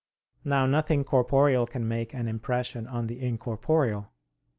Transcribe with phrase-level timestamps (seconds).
[0.43, 4.09] Now nothing corporeal can make an impression on the incorporeal.